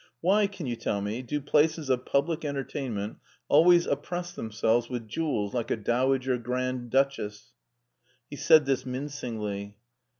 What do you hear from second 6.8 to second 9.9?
Duchess?" He said this mincingly.